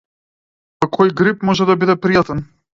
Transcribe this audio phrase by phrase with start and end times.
[0.85, 2.45] Па кој грип може да биде пријатен?